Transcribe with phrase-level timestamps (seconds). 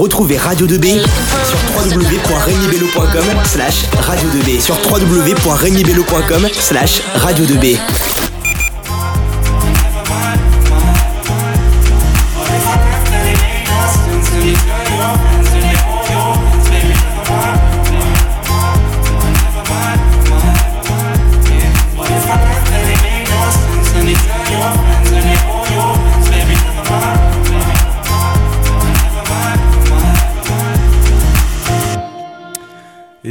[0.00, 8.13] Retrouvez Radio 2B sur www.regnibello.com slash radio2b sur www.regnibello.com slash radio2b.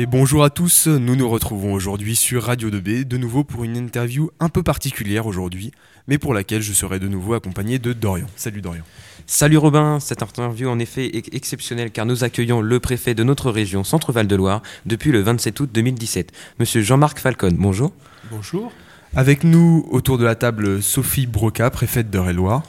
[0.03, 3.77] Et bonjour à tous, nous nous retrouvons aujourd'hui sur Radio 2B, de nouveau pour une
[3.77, 5.71] interview un peu particulière aujourd'hui,
[6.09, 8.25] mais pour laquelle je serai de nouveau accompagné de Dorian.
[8.35, 8.83] Salut Dorian.
[9.27, 13.49] Salut Robin, cette interview en effet est exceptionnelle car nous accueillons le préfet de notre
[13.49, 17.55] région Centre-Val de Loire depuis le 27 août 2017, monsieur Jean-Marc Falcon.
[17.57, 17.93] Bonjour.
[18.29, 18.73] Bonjour.
[19.15, 22.63] Avec nous autour de la table Sophie Broca, préfète d'Eure-et-Loire.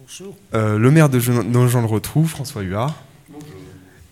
[0.00, 0.34] Bonjour.
[0.54, 2.94] Euh, le maire de Nogent-le-Rotrou, François Huard.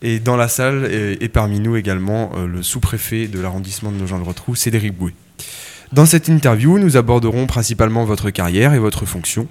[0.07, 4.55] Et dans la salle est, parmi nous également euh, le sous-préfet de l'arrondissement de Nogent-le-Rotrou,
[4.55, 5.15] Cédric Bouet.
[5.95, 9.49] Dans cette interview, nous aborderons principalement votre carrière et votre fonction,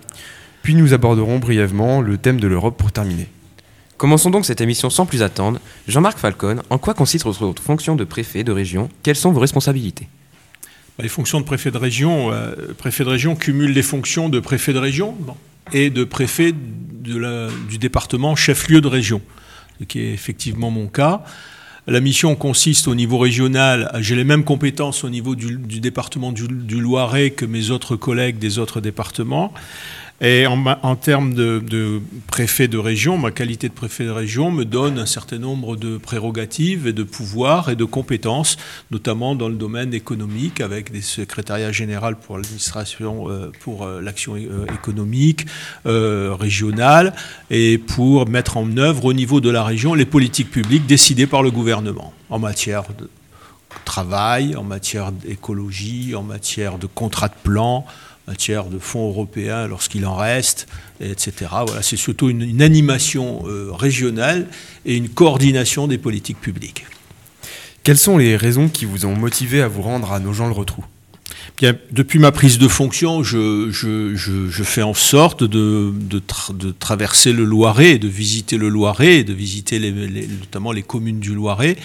[0.62, 3.28] puis nous aborderons brièvement le thème de l'Europe pour terminer.
[3.98, 5.60] Commençons donc cette émission sans plus attendre.
[5.88, 8.90] Jean-Marc Falcon, en quoi consiste votre fonction de préfet de région?
[9.02, 10.08] Quelles sont vos responsabilités?
[11.00, 14.74] Les fonctions de préfet de région, euh, préfet de région cumule les fonctions de préfet
[14.74, 15.18] de région
[15.72, 19.20] et de préfet du département chef-lieu de région
[19.88, 21.24] qui est effectivement mon cas.
[21.86, 26.48] La mission consiste au niveau régional, j'ai les mêmes compétences au niveau du, département du,
[26.80, 29.54] Loiret que mes autres collègues des autres départements.
[30.26, 34.98] Et en, termes de, préfet de région, ma qualité de préfet de région me donne
[34.98, 38.56] un certain nombre de prérogatives et de pouvoirs et de compétences,
[38.90, 44.36] notamment dans le domaine économique, avec des secrétariats généraux pour l'administration, euh, pour euh, l'action
[44.36, 45.46] euh, économique
[45.84, 47.14] régionale,
[47.50, 51.44] et pour mettre en œuvre au niveau de la région les politiques publiques décidées par
[51.44, 53.10] le gouvernement en matière de
[53.84, 57.86] travail, en matière d'écologie, en matière de contrat de plan,
[58.28, 60.68] matière de fonds européens lorsqu'il en reste,
[61.02, 61.34] etc.
[61.66, 64.48] Voilà, c'est surtout une, animation euh, régionale
[64.86, 66.86] et une coordination des politiques publiques.
[67.84, 70.54] Quelles sont les raisons qui vous ont motivé à vous rendre à nos gens le
[70.54, 70.86] retrou
[71.92, 73.70] Depuis ma prise de fonction, je,
[74.64, 75.94] fais en sorte de,
[76.80, 81.78] traverser le Loiret, de visiter le Loiret, de visiter notamment les communes du Loiret,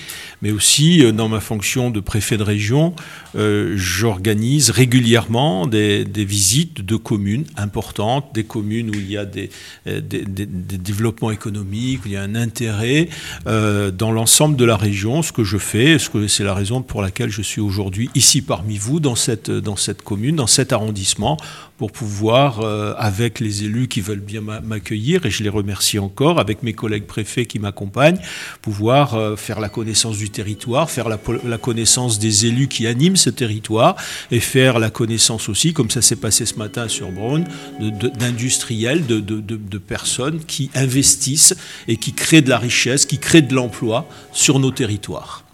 [0.43, 2.95] mais aussi euh, dans ma fonction de préfet de région,
[3.37, 9.51] euh, j'organise régulièrement des, visites de communes importantes, des communes où il y a des,
[9.87, 13.09] euh, développements économiques, où il y a un intérêt
[13.47, 15.23] dans l'ensemble de la région.
[15.23, 15.97] Ce que je fais,
[16.29, 20.03] c'est la raison pour laquelle je suis aujourd'hui ici parmi vous dans cette dans cette
[20.03, 21.39] commune, dans cet arrondissement,
[21.79, 26.41] pour pouvoir, euh, avec les élus qui veulent bien m'accueillir, et je les remercie encore,
[26.41, 28.19] avec mes collègues préfets qui m'accompagnent,
[28.61, 31.19] pouvoir euh, faire la connaissance du territoire, faire la,
[31.59, 33.95] connaissance des élus qui animent ce territoire,
[34.33, 37.45] et faire la connaissance aussi, comme ça s'est passé ce matin sur Braun,
[37.79, 41.55] d'industriels, de personnes qui investissent
[41.87, 45.48] et qui créent de la richesse, qui créent de l'emploi sur nos territoires.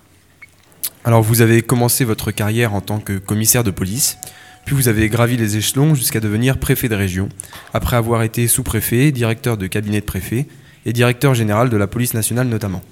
[1.06, 4.16] Alors vous avez commencé votre carrière en tant que commissaire de police,
[4.64, 7.28] puis vous avez gravi les échelons jusqu'à devenir préfet de région,
[7.74, 10.46] après avoir été sous-préfet, directeur de cabinet de préfet
[10.86, 12.82] et directeur général de la police nationale notamment.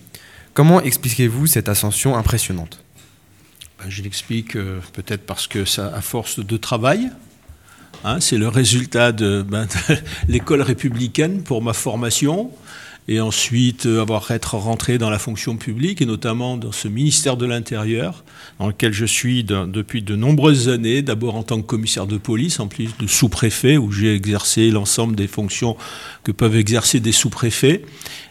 [0.53, 2.85] Comment expliquez-vous cette ascension impressionnante?
[3.79, 7.11] Ben, Je l'explique euh, peut-être parce que ça, à force de travail,
[8.05, 9.43] hein, c'est le résultat ben,
[9.89, 9.97] de
[10.29, 12.51] l'école républicaine pour ma formation,
[13.09, 17.37] et ensuite euh, avoir être rentré dans la fonction publique et notamment dans ce ministère
[17.37, 18.25] de l'Intérieur
[18.59, 22.61] dans lequel je suis depuis de nombreuses années, d'abord en tant que commissaire de police,
[22.61, 25.77] en plus de sous-préfet où j'ai exercé l'ensemble des fonctions
[26.25, 27.83] que peuvent exercer des sous-préfets.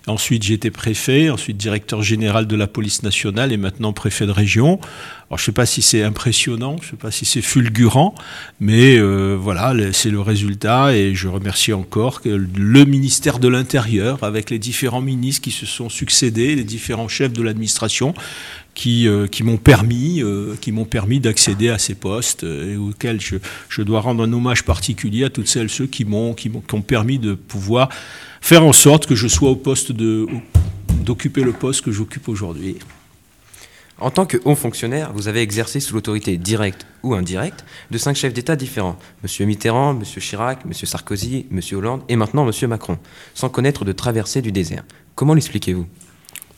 [0.08, 4.32] Ensuite, j'ai été préfet, ensuite directeur général de la police nationale et maintenant préfet de
[4.32, 4.80] région.
[5.32, 8.14] Alors, je ne sais pas si c'est impressionnant, je ne sais pas si c'est fulgurant,
[8.60, 14.50] mais euh, voilà, c'est le résultat et je remercie encore le ministère de l'Intérieur, avec
[14.50, 18.14] les différents ministres qui se sont succédés, les différents chefs de l'administration,
[18.74, 20.58] qui, euh, qui m'ont permis, euh,
[20.90, 23.38] permis d'accéder à ces postes et auxquels je,
[23.70, 26.82] je, dois rendre un hommage particulier à toutes celles ceux qui m'ont qui, qui ont
[26.82, 27.88] permis de pouvoir
[28.42, 30.28] faire en sorte que je sois au poste de
[31.06, 32.76] d'occuper le poste que j'occupe aujourd'hui.
[34.02, 38.16] En tant que haut fonctionnaire, vous avez exercé sous l'autorité directe ou indirecte de cinq
[38.16, 39.48] chefs d'État différents M.
[39.48, 40.04] Mitterrand, M.
[40.04, 40.74] Chirac, M.
[40.74, 41.60] Sarkozy, M.
[41.74, 42.68] Hollande et maintenant M.
[42.68, 42.98] Macron,
[43.36, 44.84] sans connaître de traversée du désert.
[45.14, 45.86] Comment l'expliquez-vous?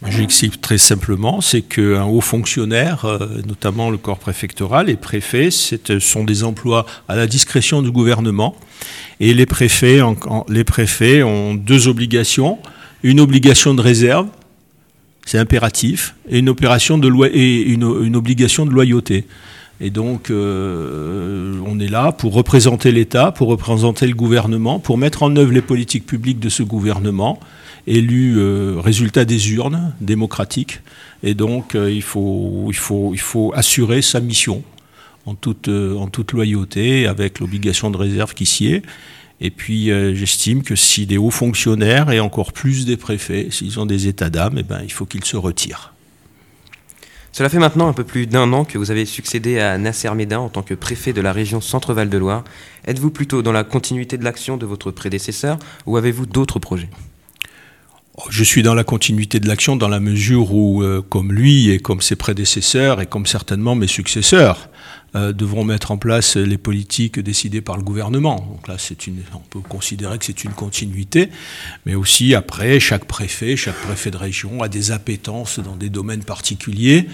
[0.07, 5.49] J'explique très simplement, c'est qu'un haut fonctionnaire, euh, notamment le corps préfectoral, les préfets,
[5.89, 8.55] euh, sont des emplois à la discrétion du gouvernement.
[9.19, 9.99] Et les préfets,
[10.47, 12.59] les préfets ont deux obligations
[13.03, 14.27] une obligation de réserve,
[15.25, 16.97] c'est impératif, et une, obligation
[18.65, 19.25] de loyauté.
[19.81, 25.23] Et donc, euh, on est là pour représenter l'État, pour représenter le gouvernement, pour mettre
[25.23, 27.39] en œuvre les politiques publiques de ce gouvernement,
[27.87, 30.81] élu euh, résultat des urnes démocratiques.
[31.23, 32.71] Et donc, euh, il, faut,
[33.55, 34.63] assurer sa mission
[35.25, 38.83] en toute loyauté, avec l'obligation de réserve qui s'y est.
[39.43, 43.77] Et puis euh, j'estime que si des hauts fonctionnaires, et encore plus des préfets, s'ils
[43.77, 45.93] ont des états d'âme, eh ben, il faut qu'ils se retirent.
[47.33, 50.39] Cela fait maintenant un peu plus d'un an que vous avez succédé à Nasser Médin
[50.39, 52.45] en tant que préfet de la région Centre-Val de Loire.
[52.85, 56.89] Êtes-vous plutôt dans la continuité de l'action de votre prédécesseur ou avez-vous d'autres projets?
[58.29, 61.79] Je suis dans la continuité de l'action dans la mesure où, euh, comme lui et
[61.79, 64.69] comme ses prédécesseurs et comme certainement mes successeurs,
[65.15, 68.47] euh, devront mettre en place les politiques décidées par le gouvernement.
[68.51, 71.29] Donc là, c'est une, on peut considérer que c'est une continuité,
[71.85, 76.23] mais aussi après, chaque préfet, chaque préfet de région a des appétences dans des domaines
[76.23, 77.07] particuliers,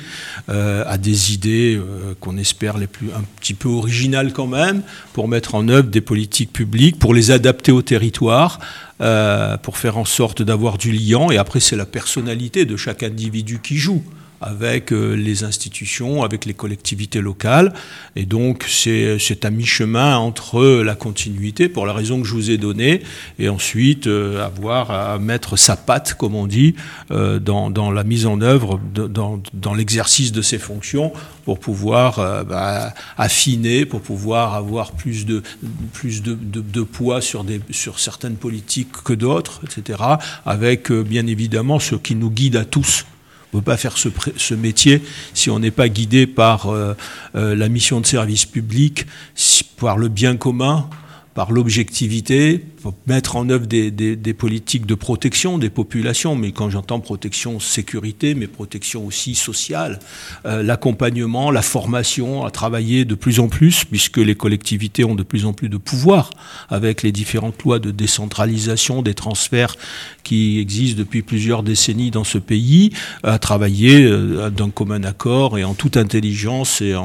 [0.48, 4.82] euh, a des idées euh, qu'on espère les plus un petit peu originales quand même,
[5.12, 8.62] pour mettre en œuvre des politiques publiques, pour les adapter au territoire,
[9.02, 11.32] euh, pour faire en sorte d'avoir du liant.
[11.32, 14.04] Et après, c'est la personnalité de chaque individu qui joue
[14.42, 17.74] avec euh, les institutions, avec les collectivités locales.
[18.16, 22.58] Et donc, c'est à mi-chemin entre la continuité, pour la raison que je vous ai
[22.58, 23.02] donnée,
[23.38, 26.76] et ensuite euh, avoir à mettre sa patte, comme on dit,
[27.12, 31.12] euh, dans, la mise en œuvre, dans, l'exercice de ses fonctions,
[31.46, 35.42] pour pouvoir bah, affiner, pour pouvoir avoir plus de,
[36.84, 40.00] poids sur, sur certaines politiques que d'autres, etc.,
[40.46, 43.06] avec bien évidemment ce qui nous guide à tous
[43.54, 45.02] on ne peut pas faire ce, métier
[45.34, 46.94] si on n'est pas guidé par euh,
[47.36, 49.06] euh, la mission de service public,
[49.78, 50.90] par le bien commun,
[51.34, 52.66] par l'objectivité,
[53.08, 58.48] mettre en œuvre des, politiques de protection des populations, mais quand j'entends protection sécurité, mais
[58.48, 60.00] protection aussi sociale,
[60.46, 65.24] euh, l'accompagnement, la formation, à travailler de plus en plus, puisque les collectivités ont de
[65.24, 66.30] plus en plus de pouvoir
[66.70, 69.76] avec les différentes lois de décentralisation, des transferts
[70.24, 72.92] qui existent depuis plusieurs décennies dans ce pays,
[73.24, 76.96] à travailler euh, d'un commun accord et en toute intelligence et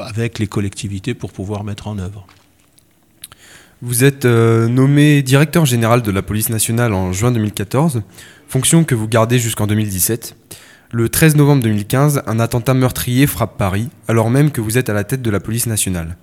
[0.00, 2.26] avec les collectivités pour pouvoir mettre en œuvre.
[3.80, 8.02] Vous êtes euh, nommé directeur général de la police nationale en juin 2014,
[8.48, 10.34] fonction que vous gardez jusqu'en 2017.
[10.90, 14.94] Le 13 novembre 2015, un attentat meurtrier frappe Paris, alors même que vous êtes à
[14.94, 16.16] la tête de la police nationale.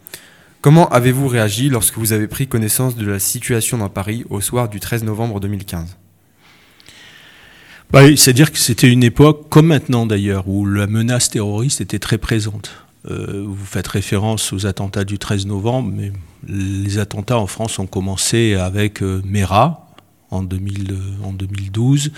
[0.60, 4.68] Comment avez-vous réagi lorsque vous avez pris connaissance de la situation dans Paris au soir
[4.68, 5.96] du 13 novembre 2015
[7.90, 12.18] bah, C'est-à-dire que c'était une époque, comme maintenant d'ailleurs, où la menace terroriste était très
[12.18, 12.85] présente.
[13.10, 16.12] Euh, vous faites référence aux attentats du 13 novembre, mais
[16.48, 19.94] les attentats en France ont commencé avec euh, Mera
[20.32, 22.12] en, 2012,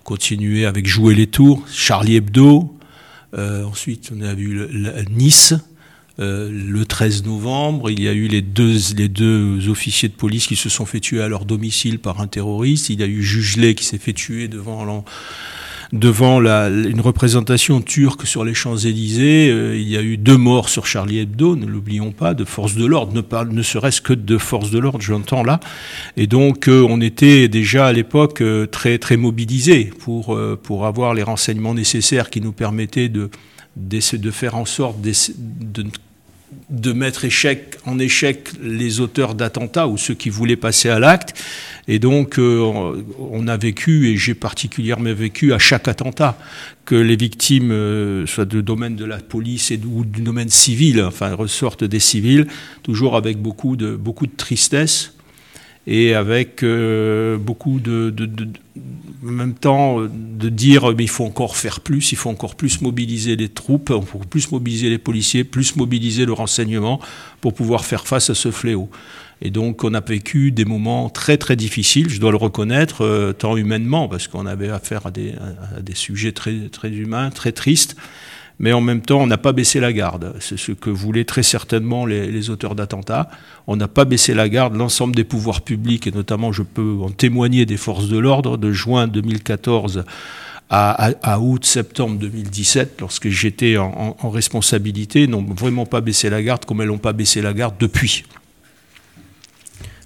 [0.00, 2.76] on continuait avec Jouer les Tours, Charlie Hebdo,
[3.36, 4.60] euh, ensuite on a vu
[5.10, 5.54] Nice.
[6.18, 10.56] le 13 novembre, il y a eu les deux, les deux officiers de police qui
[10.56, 12.90] se sont fait tuer à leur domicile par un terroriste.
[12.90, 15.04] Il y a eu Jugelet qui s'est fait tuer devant
[15.94, 19.48] devant une représentation turque sur les Champs-Élysées.
[19.48, 22.74] Euh, il y a eu deux morts sur Charlie Hebdo, ne l'oublions pas, de forces
[22.74, 25.60] de l'ordre, ne, ne serait-ce que de forces de l'ordre, j'entends là.
[26.16, 31.14] Et donc, euh, on était déjà à l'époque euh, très, très mobilisés pour, pour avoir
[31.14, 33.30] les renseignements nécessaires qui nous permettaient de,
[33.76, 35.12] de faire en sorte de,
[35.60, 35.86] de
[36.92, 41.34] mettre échec, en échec les auteurs d'attentats ou ceux qui voulaient passer à l'acte.
[41.88, 46.38] Et donc, euh, on a vécu, et j'ai particulièrement vécu à chaque attentat,
[46.84, 51.02] que les victimes, euh, soit du domaine de la police et, ou du domaine civil,
[51.02, 52.46] enfin, ressortent des civils,
[52.82, 55.13] toujours avec beaucoup de, beaucoup de tristesse
[55.86, 58.14] et avec euh, beaucoup de,
[59.26, 62.80] en même temps de dire mais il faut encore faire plus, il faut encore plus
[62.80, 67.00] mobiliser les troupes, il faut plus mobiliser les policiers, plus mobiliser le renseignement
[67.40, 68.88] pour pouvoir faire face à ce fléau.
[69.42, 73.32] Et donc on a vécu des moments très très difficiles, je dois le reconnaître, euh,
[73.32, 75.34] tant humainement, parce qu'on avait affaire à des,
[75.76, 77.96] à des, sujets très, très humains, très tristes,
[78.58, 80.34] mais en même temps on n'a pas baissé la garde.
[80.40, 83.30] C'est ce que voulaient très certainement les, auteurs d'attentats.
[83.66, 87.10] On n'a pas baissé la garde, l'ensemble des pouvoirs publics, et notamment je peux en
[87.10, 90.04] témoigner des forces de l'ordre, de juin 2014
[90.70, 96.64] à, à, août-septembre 2017, lorsque j'étais en, en responsabilité, n'ont vraiment pas baissé la garde
[96.64, 98.24] comme elles n'ont pas baissé la garde depuis.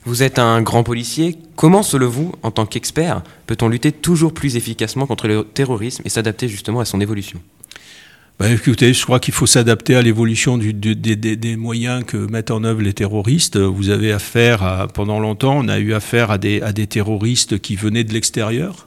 [0.05, 1.37] Vous êtes un grand policier.
[1.55, 6.09] Comment, selon vous, en tant qu'expert, peut-on lutter toujours plus efficacement contre le terrorisme et
[6.09, 7.40] s'adapter justement à son évolution?
[8.38, 12.83] Bah, écoutez, je crois qu'il faut s'adapter à l'évolution des, moyens que mettent en œuvre
[12.83, 13.57] les terroristes.
[13.57, 18.04] Vous avez affaire, à, pendant longtemps, on a eu affaire à des, terroristes qui venaient
[18.04, 18.87] de l'extérieur,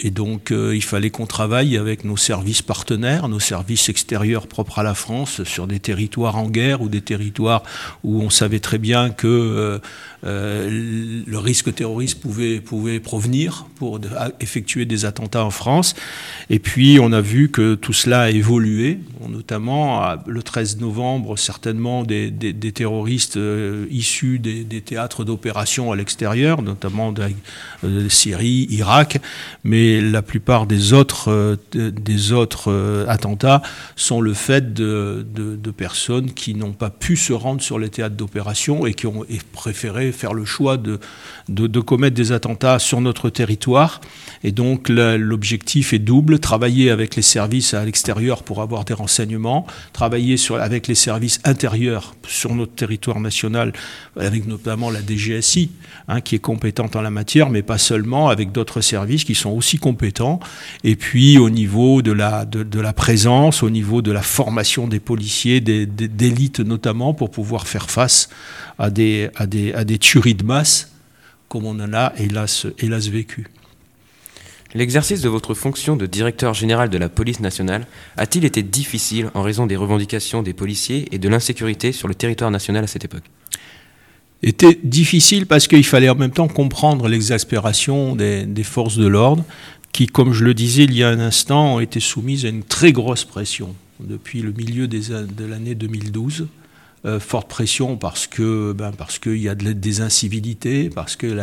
[0.00, 4.80] Et donc, euh, il fallait qu'on travaille avec nos services partenaires, nos services extérieurs propres
[4.80, 7.62] à la France, sur des territoires en guerre ou des territoires
[8.02, 9.78] où on savait très bien que euh,
[10.22, 14.00] le risque terroriste pouvait, provenir pour
[14.40, 15.94] effectuer des attentats en France.
[16.50, 18.98] Et puis, on a vu que tout cela a évolué,
[19.28, 22.32] notamment le 13 novembre, certainement des,
[22.74, 23.38] terroristes
[23.90, 27.24] issus des, théâtres d'opération à l'extérieur, notamment de,
[27.82, 29.18] de Syrie, Irak,
[29.64, 33.62] mais la plupart des autres, euh, euh, attentats
[33.96, 35.24] sont le fait de,
[35.76, 40.09] personnes qui n'ont pas pu se rendre sur les théâtres d'opération et qui ont préféré
[40.12, 40.98] faire le choix de,
[41.48, 44.00] de, commettre des attentats sur notre territoire.
[44.44, 49.66] Et donc l'objectif est double, travailler avec les services à l'extérieur pour avoir des renseignements,
[49.92, 53.72] travailler sur, avec les services intérieurs sur notre territoire national,
[54.16, 55.70] avec notamment la DGSI,
[56.08, 59.50] hein, qui est compétente en la matière, mais pas seulement, avec d'autres services qui sont
[59.50, 60.40] aussi compétents,
[60.84, 65.00] et puis au niveau de la, de, la présence, au niveau de la formation des
[65.00, 68.28] policiers, d'élite notamment, pour pouvoir faire face
[68.80, 70.90] à des, à des, à des tueries de masse,
[71.48, 73.46] comme on en a hélas, hélas vécu.
[74.74, 79.42] L'exercice de votre fonction de directeur général de la police nationale a-t-il été difficile en
[79.42, 83.24] raison des revendications des policiers et de l'insécurité sur le territoire national à cette époque?
[84.42, 89.44] Était difficile parce qu'il fallait en même temps comprendre l'exaspération des, forces de l'ordre
[89.92, 92.62] qui, comme je le disais il y a un instant, ont été soumises à une
[92.62, 96.46] très grosse pression depuis le milieu des, de l'année 2012.
[97.06, 101.34] Euh, forte pression parce que ben, parce qu'il y a de, des incivilités, parce que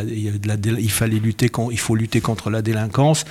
[0.87, 3.25] fallait lutter il faut lutter contre la délinquance,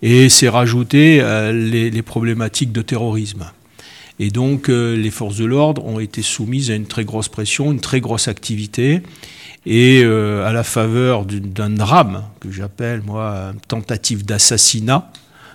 [0.00, 3.50] et c'est rajouté euh, les, problématiques de terrorisme.
[4.18, 7.70] Et donc euh, les forces de l'ordre ont été soumises à une très grosse pression,
[7.70, 9.02] une très grosse activité.
[9.66, 15.10] Et à la faveur d'un drame que j'appelle, moi, tentative d'assassinat,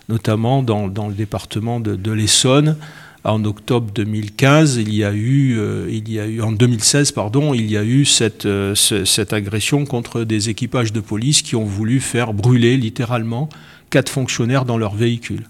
[0.09, 2.77] notamment dans, le département de, l'Essonne,
[3.23, 7.53] en octobre 2015, il y a eu, euh, il y a eu en 2016 pardon,
[7.53, 11.99] il y a eu cette, cette agression contre des équipages de police qui ont voulu
[11.99, 13.49] faire brûler littéralement
[13.89, 15.43] quatre fonctionnaires dans leur véhicule.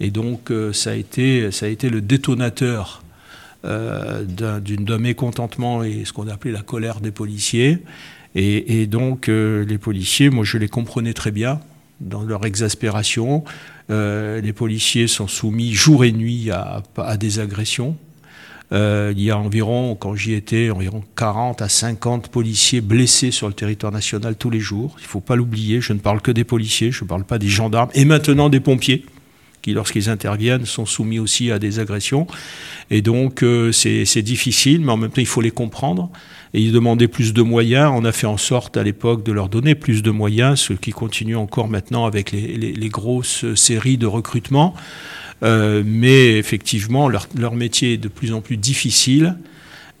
[0.00, 3.02] Et donc euh, ça, a été, ça a été le détonateur
[3.64, 7.78] euh, d'un mécontentement et ce qu'on appelait la colère des policiers.
[8.34, 11.60] Et, donc euh, les policiers, moi je les comprenais très bien
[12.00, 13.42] dans leur exaspération.
[13.88, 16.82] Les policiers sont soumis jour et nuit à,
[17.16, 17.96] des agressions.
[18.72, 23.54] il y a environ, quand j'y étais, environ 40 à 50 policiers blessés sur le
[23.54, 24.96] territoire national tous les jours.
[24.98, 27.38] Il ne faut pas l'oublier, je ne parle que des policiers, je ne parle pas
[27.38, 29.04] des gendarmes et maintenant des pompiers
[29.68, 32.26] qui, lorsqu'ils interviennent, sont soumis aussi à des agressions.
[32.90, 36.10] Et donc, euh, c'est difficile, mais en même temps, il faut les comprendre.
[36.54, 37.92] Et ils demandaient plus de moyens.
[37.94, 40.92] On a fait en sorte, à l'époque, de leur donner plus de moyens, ce qui
[40.92, 44.74] continue encore maintenant avec les, grosses séries de recrutement.
[45.42, 49.36] Euh, mais effectivement, leur, métier est de plus en plus difficile.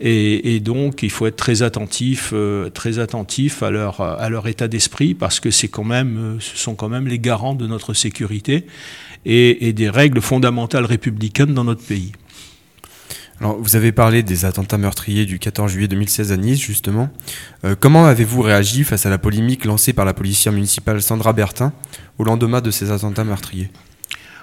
[0.00, 4.68] Et, donc, il faut être très attentif, euh, très attentif à leur, à leur état
[4.68, 8.64] d'esprit, parce que quand même, ce sont quand même les garants de notre sécurité
[9.24, 12.12] et, des règles fondamentales républicaines dans notre pays.
[13.40, 17.08] Alors, vous avez parlé des attentats meurtriers du 14 juillet 2016 à Nice, justement.
[17.64, 21.72] Euh, comment avez-vous réagi face à la polémique lancée par la policière municipale Sandra Bertin
[22.18, 23.70] au lendemain de ces attentats meurtriers?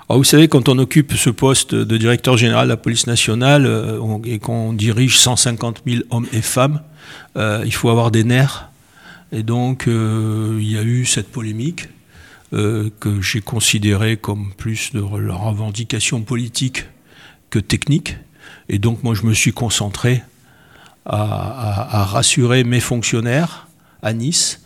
[0.08, 3.66] Ah, vous savez, quand on occupe ce poste de directeur général de la police nationale
[3.66, 6.82] euh, et qu'on dirige 150 000 hommes et femmes,
[7.36, 8.70] euh, il faut avoir des nerfs.
[9.34, 11.90] Et donc, il y a eu cette polémique.
[12.54, 16.86] Euh, que j'ai considéré comme plus de revendication politique
[17.50, 18.18] que technique.
[18.70, 20.22] Et donc moi je me suis concentré
[21.08, 23.68] à, rassurer mes fonctionnaires
[24.04, 24.62] à Nice,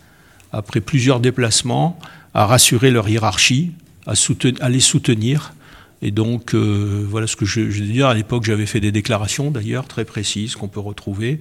[0.51, 1.97] après plusieurs déplacements,
[2.33, 3.71] à rassurer leur hiérarchie,
[4.05, 5.53] à, les soutenir.
[6.01, 8.07] Et donc, euh, voilà ce que je, veux dire.
[8.07, 11.39] À l'époque, j'avais fait des déclarations, d'ailleurs, très précises, qu'on peut retrouver.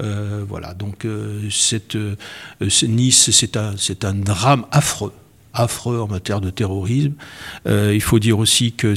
[0.00, 1.06] Euh, voilà, donc
[1.50, 1.96] cette,
[2.82, 5.12] Nice, c'est un, un drame affreux
[5.54, 7.12] affreux en matière de terrorisme.
[7.66, 8.94] Euh, il faut dire aussi que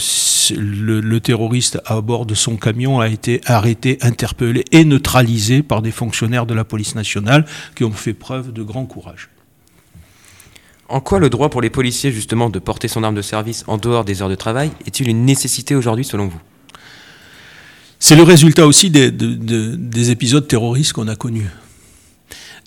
[0.57, 5.91] le, terroriste à bord de son camion a été arrêté, interpellé et neutralisé par des
[5.91, 7.45] fonctionnaires de la police nationale
[7.75, 9.29] qui ont fait preuve de grand courage.
[10.89, 13.77] En quoi le droit pour les policiers justement de porter son arme de service en
[13.77, 16.39] dehors des heures de travail est-il une nécessité aujourd'hui selon vous?
[17.99, 21.47] C'est le résultat aussi des, des épisodes terroristes qu'on a connus.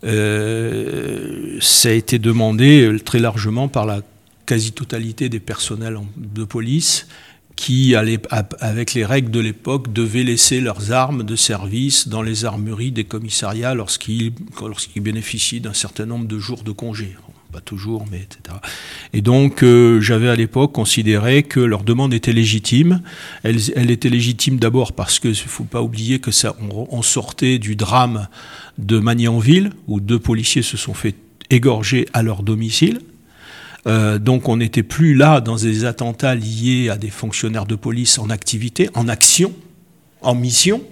[0.06, 4.00] Euh, ça a été demandé euh, très largement par la
[4.46, 7.08] quasi-totalité des personnels de police
[7.56, 12.92] qui, avec les règles de l'époque, devaient laisser leurs armes de service dans les armureries
[12.92, 14.32] des commissariats lorsqu'ils
[14.96, 17.16] bénéficient d'un certain nombre de jours de congé
[17.52, 18.58] pas toujours, mais etc.
[19.12, 23.02] Et donc, euh, j'avais à l'époque considéré que leur demande était légitime.
[23.42, 28.28] Elle, était légitime d'abord parce que, faut pas oublier que ça, on sortait du drame
[28.78, 31.14] de Magnanville, où deux policiers se sont fait
[31.50, 33.00] égorger à leur domicile.
[33.86, 38.18] Euh, donc on n'était plus là dans des attentats liés à des fonctionnaires de police
[38.18, 39.52] en activité, en action,
[40.22, 40.82] en mission,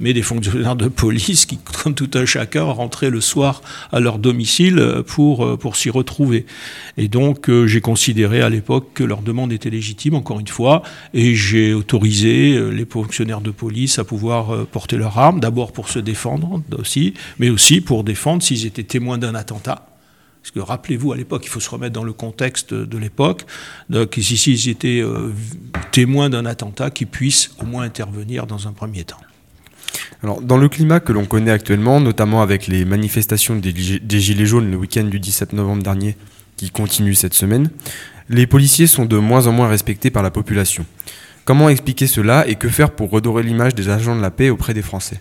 [0.00, 3.62] mais des fonctionnaires de police qui, comme tout un chacun, rentraient le soir
[3.92, 6.46] à leur domicile pour, euh, pour s'y retrouver.
[6.96, 10.82] Et donc euh, j'ai considéré à l'époque que leur demande était légitime, encore une fois,
[11.14, 15.98] et j'ai autorisé les fonctionnaires de police à pouvoir porter leurs armes, d'abord pour se
[15.98, 19.86] défendre aussi, mais aussi pour défendre s'ils étaient témoins d'un attentat
[20.46, 23.44] parce que rappelez-vous, à l'époque, il faut se remettre dans le contexte de l'époque.
[23.90, 25.32] Donc, ici, étaient euh,
[25.90, 29.16] témoins d'un attentat qui puisse au moins intervenir dans un premier temps.
[30.22, 34.70] Dans le climat que l'on connaît actuellement, notamment avec les manifestations des, des Gilets jaunes
[34.70, 36.16] le week-end du 17 novembre dernier,
[36.56, 37.70] qui continuent cette semaine,
[38.28, 40.84] les policiers sont de moins en moins respectés par la population.
[41.44, 44.74] Comment expliquer cela et que faire pour redorer l'image des agents de la paix auprès
[44.74, 45.20] des Français?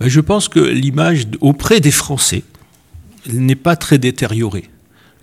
[0.00, 2.44] Ben, Je pense que l'image auprès des Français,
[3.26, 4.70] n'est pas très détérioré.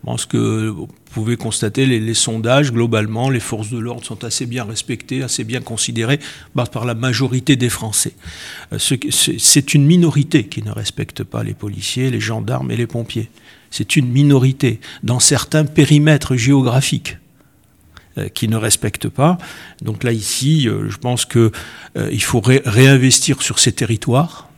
[0.05, 4.23] Je pense que vous pouvez constater les, les sondages, globalement, les forces de l'ordre sont
[4.23, 6.19] assez bien respectées, assez bien considérées
[6.53, 8.13] par la majorité des Français.
[8.71, 13.31] Euh, c'est une minorité qui ne respecte pas les policiers, les gendarmes et les pompiers.
[13.71, 17.17] C'est une minorité dans certains périmètres géographiques
[18.19, 19.39] euh, qui ne respectent pas.
[19.81, 24.49] Donc là, ici, euh, je pense qu'il faut réinvestir sur ces territoires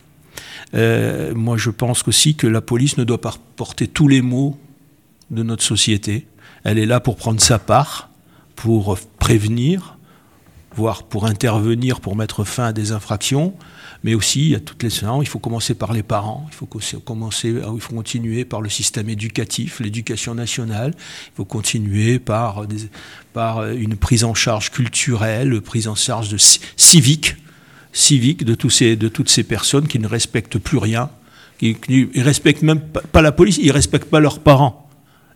[1.34, 4.58] moi, je pense aussi que la police ne doit pas porter tous les maux
[5.30, 6.26] de notre société.
[6.64, 8.10] Elle est là pour prendre sa part,
[8.56, 9.98] pour prévenir,
[10.74, 13.54] voire pour intervenir, pour mettre fin à des infractions.
[14.04, 17.80] Mais aussi, à toutes les il faut commencer par les parents, il faut commencer, il
[17.80, 24.34] faut continuer par le système éducatif, l'éducation nationale, il faut continuer par, une prise en
[24.34, 27.36] charge culturelle, prise en charge de, civique
[27.92, 28.54] civique de,
[28.94, 31.10] de toutes ces personnes qui ne respectent plus rien,
[31.58, 34.87] qui ne respectent même pas la police, ils ne respectent pas leurs parents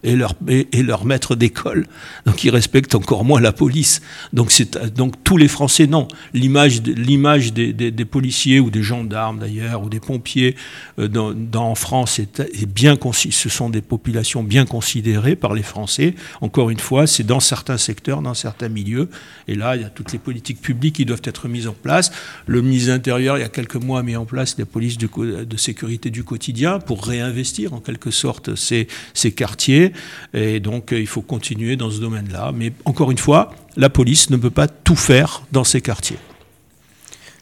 [0.05, 1.87] et leur, et, leur maître d'école.
[2.27, 4.03] Donc ils respectent encore moins la police.
[4.33, 4.53] Donc,
[4.95, 6.09] donc tous les Français, non.
[6.35, 10.57] L'image, des, des, des, policiers ou des gendarmes d'ailleurs, ou des pompiers
[10.99, 15.63] euh, dans, dans, France est, est bien ce sont des populations bien considérées par les
[15.63, 16.15] Français.
[16.41, 19.09] Encore une fois, c'est dans certains secteurs, dans certains milieux.
[19.49, 22.13] Et là, il y a toutes les politiques publiques qui doivent être mises en place.
[22.47, 24.99] Le ministre de l'Intérieur, il y a quelques mois, a mis en place la police
[24.99, 25.09] de,
[25.45, 29.92] de sécurité du quotidien pour réinvestir en quelque sorte ces, ces quartiers.
[30.35, 32.53] Et donc, euh, il faut continuer dans ce domaine-là.
[32.55, 36.19] Mais encore une fois, la police ne peut pas tout faire dans ces quartiers.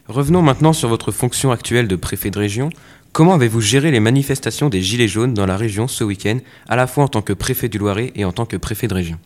[0.09, 2.71] Revenons maintenant sur votre fonction actuelle de préfet de région.
[3.13, 6.87] Comment avez-vous géré les manifestations des Gilets jaunes dans la région ce week-end, à la
[6.87, 9.19] fois en tant que préfet du Loiret et en tant que préfet de région?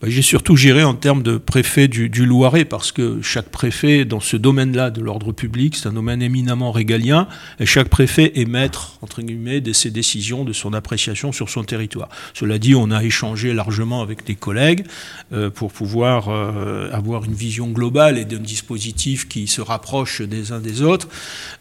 [0.00, 4.20] Bah, j'ai surtout géré en termes de préfet du, Loiret, parce que chaque préfet, dans
[4.20, 7.26] ce domaine-là de l'ordre public, c'est un domaine éminemment régalien,
[7.58, 11.64] et chaque préfet est maître, entre guillemets, de ses décisions, de son appréciation sur son
[11.64, 12.08] territoire.
[12.32, 14.84] Cela dit, on a échangé largement avec des collègues
[15.32, 20.52] euh, pour pouvoir euh, avoir une vision globale et d'un dispositif qui se rapproche des
[20.52, 21.08] uns des autres.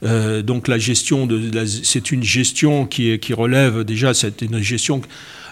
[0.04, 5.02] Euh, donc la gestion, de, c'est une gestion qui, qui relève déjà, c'est une gestion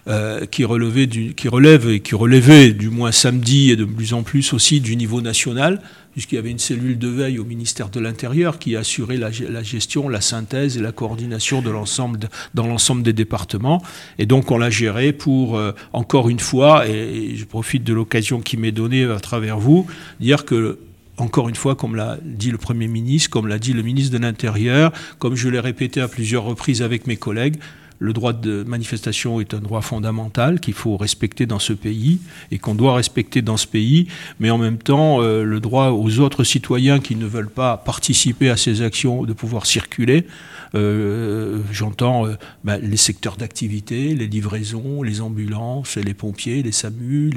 [0.07, 4.13] euh, qui, relevait du, qui relève et qui relevait du moins samedi et de plus
[4.13, 7.89] en plus aussi du niveau national, puisqu'il y avait une cellule de veille au ministère
[7.89, 9.31] de l'Intérieur qui assurait la,
[9.63, 12.19] gestion, la synthèse et la coordination de l'ensemble
[12.53, 13.81] dans l'ensemble des départements.
[14.19, 18.41] Et donc on l'a géré pour, euh, encore une fois, et, je profite de l'occasion
[18.41, 19.87] qui m'est donnée à travers vous,
[20.19, 20.77] dire que
[21.17, 24.21] encore une fois, comme l'a dit le Premier ministre, comme l'a dit le ministre de
[24.21, 27.55] l'Intérieur, comme je l'ai répété à plusieurs reprises avec mes collègues,
[27.99, 32.19] le droit de manifestation est un droit fondamental qu'il faut respecter dans ce pays
[32.51, 34.07] et qu'on doit respecter dans ce pays,
[34.39, 38.49] mais en même temps, euh, le droit aux autres citoyens qui ne veulent pas participer
[38.49, 40.25] à ces actions de pouvoir circuler.
[40.73, 47.31] Euh, J'entends euh, bah, les secteurs d'activité, les livraisons, les ambulances, les pompiers, les SAMU,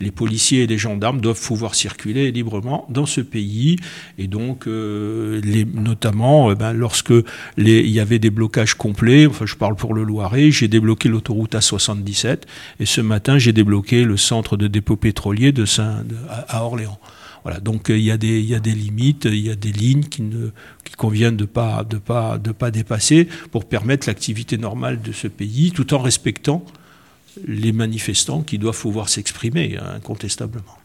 [0.00, 3.76] les, policiers et les gendarmes doivent pouvoir circuler librement dans ce pays.
[4.16, 7.12] Et donc, notamment, bah, lorsque
[7.58, 11.54] il y avait des blocages complets, enfin je parle pour le Loiret, j'ai débloqué l'autoroute
[11.54, 12.40] A77
[12.80, 16.98] et ce matin j'ai débloqué le centre de dépôt pétrolier de Saint, de, à, Orléans.
[17.44, 19.72] Voilà, donc il y, a des, il y a des limites, il y a des
[19.72, 20.50] lignes qui ne
[20.84, 25.28] qui convient de pas de pas de pas dépasser pour permettre l'activité normale de ce
[25.28, 26.64] pays, tout en respectant
[27.46, 30.76] les manifestants qui doivent pouvoir s'exprimer hein, incontestablement.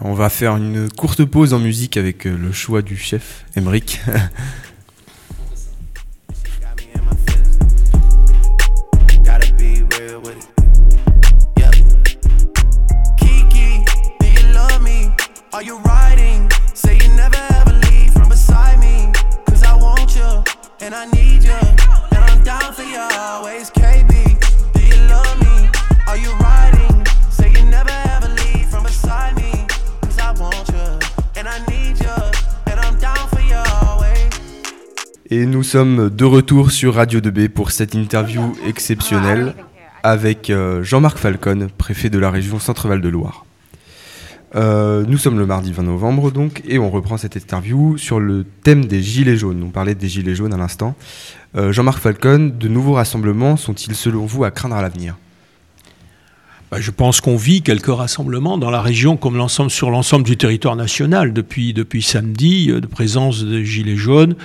[0.00, 4.00] On va faire une courte pause en musique avec le choix du chef, Emeric.
[35.34, 39.54] Et nous sommes de retour sur Radio 2B pour cette interview exceptionnelle
[40.02, 43.46] avec euh, Jean-Marc Falcon, préfet de la région Centre-Val de Loire.
[44.54, 48.44] Euh, nous sommes le mardi 20 novembre donc et on reprend cette interview sur le
[48.44, 49.62] thème des gilets jaunes.
[49.62, 50.94] On parlait des gilets jaunes à l'instant.
[51.56, 55.16] Euh, Jean-Marc Falcon, de nouveaux rassemblements sont-ils selon vous à craindre à l'avenir?
[56.70, 60.36] Bah, je pense qu'on vit quelques rassemblements dans la région comme l'ensemble sur l'ensemble du
[60.36, 64.36] territoire national depuis, depuis samedi, de présence de gilets jaunes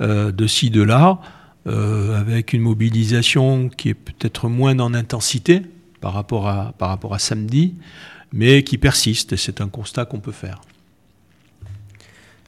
[0.00, 1.20] de ci, de là.
[1.66, 5.62] Euh, avec une mobilisation qui est peut-être moins en intensité
[6.00, 7.74] par rapport à, par rapport à samedi,
[8.36, 10.60] mais qui persiste, et c'est un constat qu'on peut faire.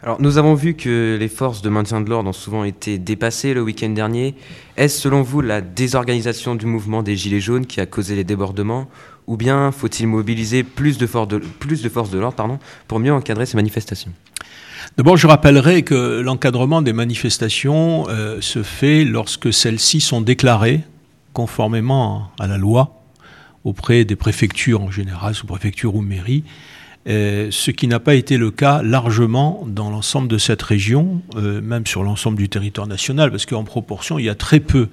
[0.03, 3.53] Alors, nous avons vu que les forces de maintien de l'ordre ont souvent été dépassées
[3.53, 4.37] le week-end dernier.
[4.77, 8.89] Est-ce selon vous la désorganisation du mouvement des Gilets jaunes qui a causé les débordements
[9.27, 14.13] Ou bien faut-il mobiliser plus de, forces de, l'ordre pour mieux encadrer ces manifestations?
[14.97, 20.83] D'abord, je rappellerai que l'encadrement des manifestations euh, se fait lorsque celles-ci sont déclarées
[21.33, 22.98] conformément à la loi
[23.69, 26.45] auprès des préfectures en général, sous-préfecture ou mairie,
[27.09, 31.63] euh, ce qui n'a pas été le cas largement dans l'ensemble de cette région, euh,
[31.63, 34.89] même sur l'ensemble du territoire national, parce qu'en proportion, il y a très peu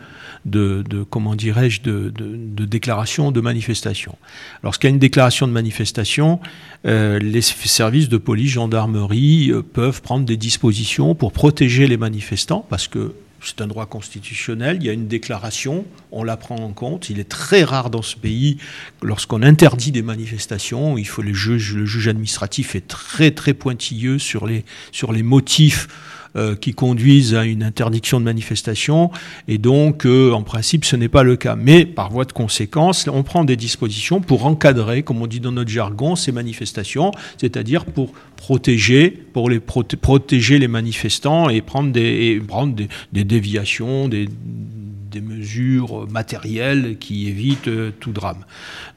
[0.45, 4.15] de, de, déclarations de manifestations.
[4.63, 6.39] Lorsqu'il y a une déclaration de manifestation,
[6.85, 12.87] euh, les services de police, gendarmerie peuvent prendre des dispositions pour protéger les manifestants, parce
[12.87, 13.13] que
[13.47, 17.09] c'est un droit constitutionnel, il y a une déclaration, on la prend en compte.
[17.09, 18.57] Il est très rare dans ce pays,
[19.01, 24.65] lorsqu'on interdit des manifestations, il faut le juge administratif est très très pointilleux sur les,
[24.91, 25.87] sur les motifs
[26.35, 29.11] euh, qui conduisent à une interdiction de manifestation.
[29.47, 31.55] Et donc, euh, en principe, ce n'est pas le cas.
[31.55, 35.51] Mais par voie de conséquence, on prend des dispositions pour encadrer, comme on dit dans
[35.51, 42.41] notre jargon, ces manifestations, c'est-à-dire pour protéger, pour les protéger les manifestants et prendre des,
[42.47, 44.27] prendre des déviations, des
[45.15, 48.43] des mesures matérielles qui évitent euh, tout drame.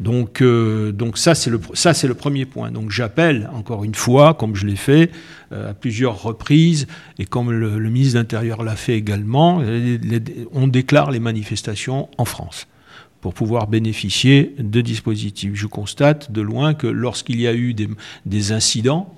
[0.00, 2.72] Donc, euh, donc ça, c'est le, ça, c'est le premier point.
[2.72, 5.12] Donc j'appelle, encore une fois, comme je l'ai fait
[5.52, 6.88] euh, à plusieurs reprises,
[7.20, 9.62] et comme le, ministre de l'Intérieur l'a fait également,
[10.52, 12.66] on déclare les manifestations en France
[13.20, 15.52] pour pouvoir bénéficier de dispositifs.
[15.54, 19.14] Je constate de loin que lorsqu'il y a eu des, incidents,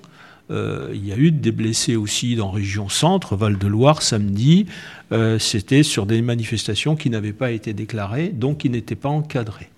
[0.93, 4.65] il y a eu des blessés aussi dans région centre, Val-de-Loire, samedi.
[5.11, 9.69] Euh, c'était sur des manifestations qui n'avaient pas été déclarées, donc qui n'étaient pas encadrées.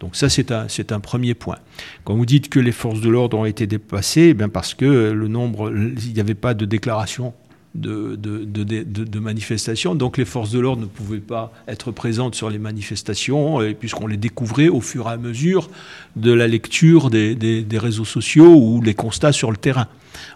[0.00, 1.58] Donc ça, c'est un, un, premier point.
[2.04, 5.12] Quand vous dites que les forces de l'ordre ont été dépassées, eh bien parce que
[5.12, 7.32] le nombre, il n'y avait pas de déclaration
[7.74, 9.94] de, manifestations.
[9.94, 14.16] Donc les forces de l'ordre ne pouvaient pas être présentes sur les manifestations, puisqu'on les
[14.16, 15.68] découvrait au fur et à mesure
[16.16, 19.88] de la lecture des, réseaux sociaux ou les constats sur le terrain.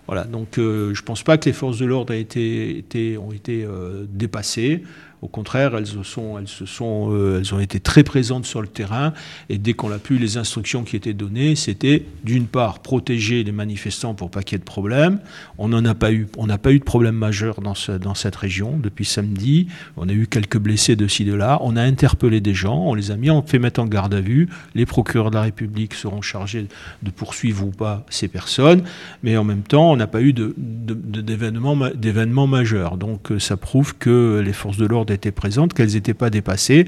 [0.06, 3.32] Voilà, donc euh, je ne pense pas que les forces de l'ordre ont été, ont
[3.32, 4.82] été euh, dépassées.
[5.22, 8.68] Au contraire, elles, sont, elles, se sont, euh, elles ont été très présentes sur le
[8.68, 9.12] terrain
[9.48, 13.52] et dès qu'on a pu, les instructions qui étaient données, c'était d'une part protéger les
[13.52, 15.20] manifestants pour pas qu'il y ait de problème.
[15.58, 16.10] On n'en a pas
[16.48, 19.68] n'a pas eu de problème majeur dans, ce, dans cette région depuis samedi.
[19.96, 21.58] On a eu quelques blessés de ci de là.
[21.62, 24.20] On a interpellé des gens, on les a mis, on fait mettre en garde à
[24.20, 24.48] vue.
[24.74, 26.66] Les procureurs de la République seront chargés
[27.02, 28.82] de poursuivre ou pas ces personnes,
[29.22, 32.96] mais en même temps, on n'a pas eu d'événements de, majeurs.
[32.96, 36.86] Donc ça prouve que les forces de l'ordre étaient présentes, qu'elles n'étaient pas dépassées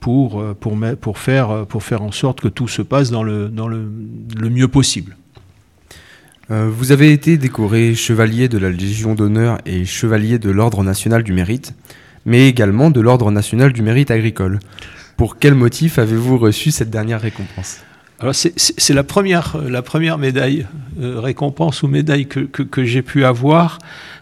[0.00, 3.50] pour, euh, euh, pour faire en sorte que tout se passe dans le
[4.50, 5.16] mieux possible.
[6.50, 11.22] Euh, vous avez été décoré chevalier de la Légion d'honneur et chevalier de l'Ordre national
[11.22, 11.74] du mérite,
[12.26, 14.60] mais également de l'Ordre national du mérite agricole.
[15.16, 17.80] Pour quel motif avez-vous reçu cette dernière récompense?
[18.32, 20.66] C'est la première, première médaille,
[21.00, 23.78] récompense ou médaille que, j'ai pu avoir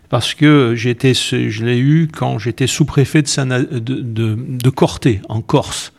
[0.09, 5.95] parce que je l'ai eu quand j'étais sous-préfet de, de, Corté, en Corse,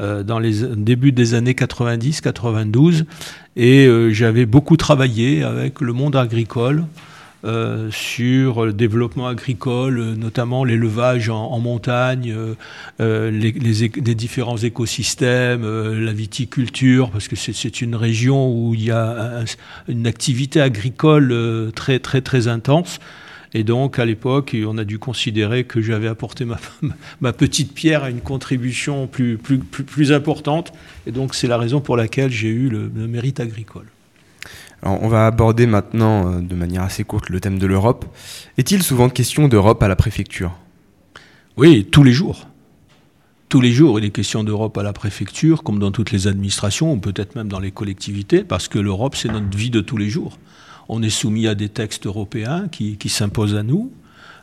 [0.00, 3.04] euh, dans les débuts des années 90-92,
[3.54, 6.82] et euh, j'avais beaucoup travaillé avec le monde agricole.
[7.44, 12.34] Euh, sur le développement agricole, notamment l'élevage en, montagne,
[12.98, 19.44] les, les, différents écosystèmes, la viticulture, parce que c'est une région où il y a
[19.88, 22.98] une activité agricole très très très intense.
[23.54, 26.58] Et donc, à l'époque, on a dû considérer que j'avais apporté ma,
[27.20, 30.72] ma, petite pierre à une contribution plus, plus, plus, importante.
[31.06, 33.86] Et donc, c'est la raison pour laquelle j'ai eu le, mérite agricole.
[34.84, 38.04] On va aborder maintenant, euh, de manière assez courte, le thème de l'Europe.
[38.58, 40.52] Est-il souvent question d'Europe à la préfecture?
[41.56, 42.48] Oui, tous les jours.
[43.48, 46.92] Tous les jours, il est question d'Europe à la préfecture, comme dans toutes les administrations,
[46.92, 50.10] ou peut-être même dans les collectivités, parce que l'Europe, c'est notre vie de tous les
[50.10, 50.38] jours
[50.88, 53.92] on est soumis à des textes européens qui, s'imposent à nous.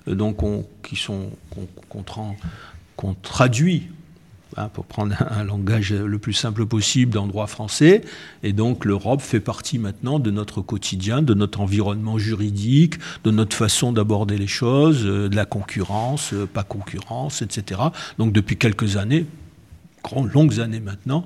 [0.07, 0.37] donc
[0.83, 1.29] qui sont
[2.97, 3.89] qu'on traduit
[4.57, 8.01] Hein, pour prendre un langage le plus simple possible dans le droit français.
[8.43, 13.55] Et donc l'Europe fait partie maintenant de notre quotidien, de notre environnement juridique, de notre
[13.55, 17.79] façon d'aborder les choses, euh, de la concurrence, euh, pas concurrence, etc.
[18.17, 19.25] Donc depuis quelques années,
[20.33, 21.23] longues années maintenant,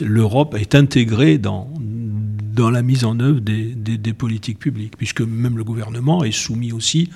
[0.00, 1.68] l'Europe est intégrée dans,
[2.56, 7.10] la mise en œuvre des, politiques publiques, puisque même le gouvernement est soumis aussi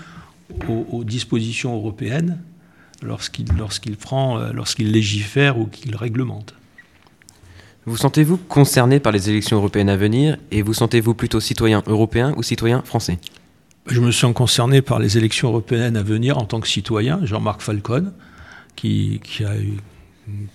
[0.69, 2.39] aux dispositions européennes
[3.03, 6.55] lorsqu'il lorsqu'il prend, euh, lorsqu'il légifère ou qu'il réglemente.
[7.85, 12.35] Vous sentez-vous concerné par les élections européennes à venir et vous sentez-vous plutôt citoyen européen
[12.37, 13.19] ou citoyen français?
[13.87, 17.61] Je me sens concerné par les élections européennes à venir en tant que citoyen, Jean-Marc
[17.61, 18.13] Falcon,
[18.75, 19.53] qui, qui, a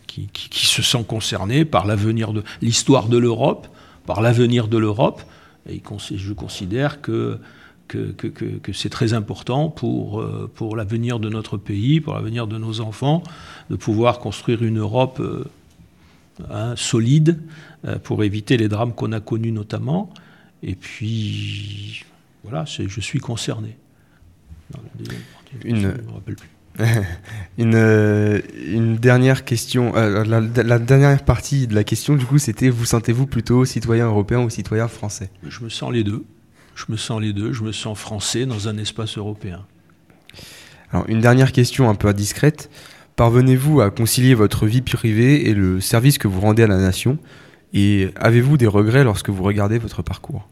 [0.07, 3.67] qui, qui, se sent concerné par l'avenir de l'histoire de l'Europe,
[4.05, 5.21] par l'avenir de l'Europe.
[5.69, 5.81] Et
[6.15, 7.39] je considère que
[7.91, 12.79] que, c'est très important pour, euh, pour l'avenir de notre pays, pour l'avenir de nos
[12.81, 13.23] enfants,
[13.69, 15.43] de pouvoir construire une Europe euh,
[16.49, 17.39] hein, solide
[17.85, 20.09] euh, pour éviter les drames qu'on a connus notamment.
[20.63, 22.05] Et puis,
[22.43, 23.77] voilà, je suis concerné.
[25.65, 25.93] une...
[27.57, 32.85] une, une, dernière question, la, la, dernière partie de la question, du coup, c'était vous
[32.85, 35.29] sentez-vous plutôt citoyen européen ou citoyen français?
[35.45, 36.23] Je me sens les deux.
[36.87, 39.65] Je me sens les deux, je me sens français dans un espace européen.
[40.91, 42.71] Alors, une dernière question un peu indiscrète.
[43.15, 47.19] Parvenez-vous à concilier votre vie privée et le service que vous rendez à la nation?
[47.73, 50.47] Et avez-vous des regrets lorsque vous regardez votre parcours?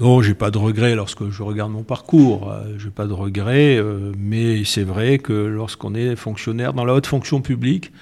[0.00, 2.50] Non, j'ai pas de regrets lorsque je regarde mon parcours.
[2.50, 6.94] Euh, j'ai pas de regrets, euh, mais c'est vrai que lorsqu'on est fonctionnaire dans la
[6.94, 7.92] haute fonction publique,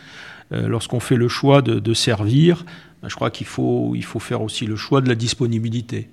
[0.52, 2.64] euh, lorsqu'on fait le choix de, servir,
[3.02, 6.08] ben, je crois qu'il faut, il faut faire aussi le choix de la disponibilité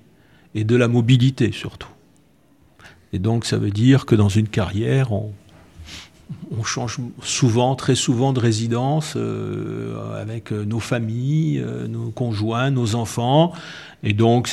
[0.56, 1.90] et de la mobilité surtout.
[3.12, 5.32] Et donc ça veut dire que dans une carrière, on,
[6.64, 13.52] change souvent, très souvent de résidence euh, avec nos familles, euh, nos conjoints, nos enfants.
[14.02, 14.48] Et donc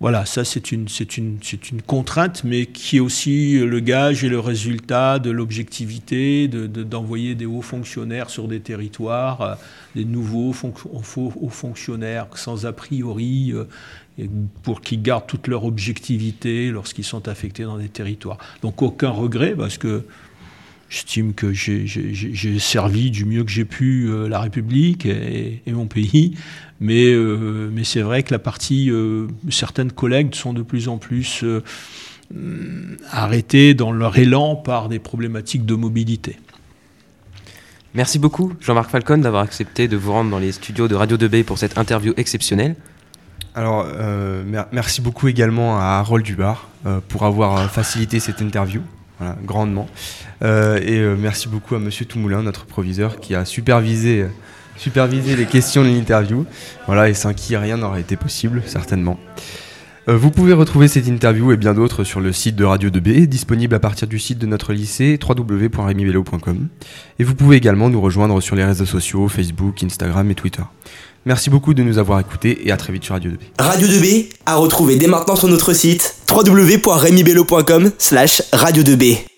[0.00, 1.38] voilà, ça c'est une, une,
[1.72, 7.46] une contrainte, mais qui est aussi le gage et le résultat de l'objectivité, d'envoyer des
[7.46, 9.54] hauts fonctionnaires sur des territoires, euh,
[9.96, 13.52] des nouveaux hauts fonctionnaires sans a priori,
[14.62, 18.38] pour qu'ils gardent toute leur objectivité lorsqu'ils sont affectés dans des territoires.
[18.62, 20.04] Donc aucun regret, parce que
[20.90, 26.34] J'estime que j'ai servi du mieux que j'ai pu euh, la République et, mon pays,
[26.80, 30.96] mais, euh, mais c'est vrai que la partie, euh, certaines collègues sont de plus en
[30.96, 31.44] plus
[33.10, 36.36] arrêtées dans leur élan par des problématiques de mobilité.
[37.94, 41.44] Merci beaucoup Jean-Marc Falcon d'avoir accepté de vous rendre dans les studios de Radio 2B
[41.44, 42.76] pour cette interview exceptionnelle.
[43.54, 43.86] Alors,
[44.72, 46.68] merci beaucoup également à Harold Dubar
[47.08, 48.82] pour avoir facilité cette interview
[49.44, 49.88] grandement.
[50.42, 54.26] Euh, et euh, merci beaucoup à Monsieur Toumoulin, notre proviseur, qui a supervisé,
[54.76, 56.46] supervisé les questions de l'interview.
[56.86, 59.18] Voilà, et sans qui rien n'aurait été possible, certainement.
[60.08, 63.26] Euh, vous pouvez retrouver cette interview et bien d'autres sur le site de Radio 2B,
[63.26, 66.68] disponible à partir du site de notre lycée www.remibello.com.
[67.18, 70.62] Et vous pouvez également nous rejoindre sur les réseaux sociaux, Facebook, Instagram et Twitter.
[71.28, 73.36] Merci beaucoup de nous avoir écoutés et à très vite sur Radio 2B.
[73.58, 79.18] Radio 2B à retrouver dès maintenant sur notre site www.remibello.com slash radio 2B.